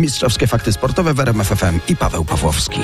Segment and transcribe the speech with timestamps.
[0.00, 2.80] Mistrzowskie fakty sportowe w RMF FM i Paweł Pawłowski.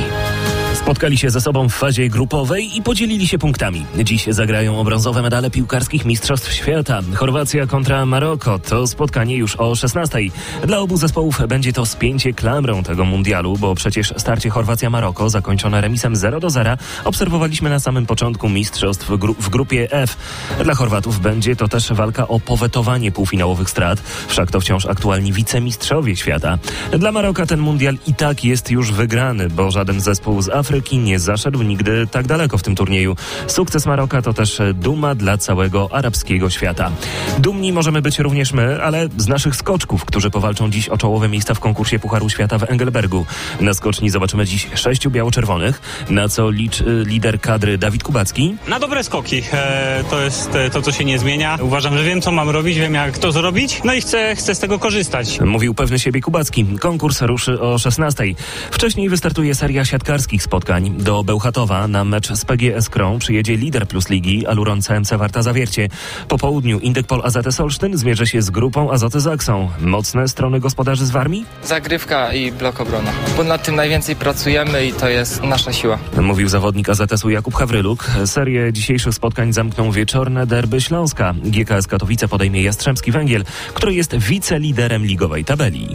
[0.88, 3.86] Spotkali się ze sobą w fazie grupowej i podzielili się punktami.
[4.04, 7.00] Dziś zagrają o brązowe medale piłkarskich Mistrzostw Świata.
[7.14, 10.18] Chorwacja kontra Maroko to spotkanie już o 16.
[10.66, 16.16] Dla obu zespołów będzie to spięcie klamrą tego mundialu, bo przecież starcie Chorwacja-Maroko zakończone remisem
[16.16, 20.16] 0 do 0 obserwowaliśmy na samym początku mistrzostw w, gru w grupie F.
[20.64, 26.16] Dla Chorwatów będzie to też walka o powetowanie półfinałowych strat, wszak to wciąż aktualni wicemistrzowie
[26.16, 26.58] świata.
[26.98, 30.98] Dla Maroka ten mundial i tak jest już wygrany, bo żaden zespół z Afryki Afryki
[30.98, 33.16] nie zaszedł nigdy tak daleko w tym turnieju.
[33.46, 36.90] Sukces Maroka to też duma dla całego arabskiego świata.
[37.38, 41.54] Dumni możemy być również my, ale z naszych skoczków, którzy powalczą dziś o czołowe miejsca
[41.54, 43.26] w konkursie Pucharu Świata w Engelbergu.
[43.60, 48.56] Na skoczni zobaczymy dziś sześciu biało-czerwonych, na co licz lider kadry Dawid Kubacki.
[48.68, 49.42] Na dobre skoki.
[49.52, 51.58] E, to jest e, to, co się nie zmienia.
[51.60, 54.58] Uważam, że wiem, co mam robić, wiem, jak to zrobić, no i chcę, chcę z
[54.58, 55.40] tego korzystać.
[55.40, 56.66] Mówił pewny siebie Kubacki.
[56.80, 58.24] Konkurs ruszy o 16.
[58.70, 60.94] Wcześniej wystartuje seria siatkarskich spotkań spotkań.
[60.98, 65.88] Do Bełchatowa na mecz z PGS Krą przyjedzie lider plus ligi Aluron CMC Warta Zawiercie.
[66.28, 69.68] Po południu Indykpol AZS Olsztyn zmierzy się z grupą Azoty Zaksą.
[69.80, 71.44] Mocne strony gospodarzy z Warmii?
[71.64, 73.10] Zagrywka i blok obrona.
[73.36, 75.98] Bo nad tym najwięcej pracujemy i to jest nasza siła.
[76.20, 78.06] Mówił zawodnik AZS-u Jakub Hawryluk.
[78.26, 81.34] Serię dzisiejszych spotkań zamkną wieczorne derby Śląska.
[81.44, 85.88] GKS Katowice podejmie Jastrzębski Węgiel, który jest wiceliderem ligowej tabeli.